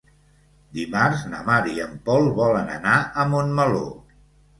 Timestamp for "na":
1.33-1.41